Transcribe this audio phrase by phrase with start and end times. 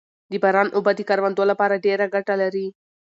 [0.31, 2.67] د باران اوبه د کروندو لپاره ډېره ګټه لري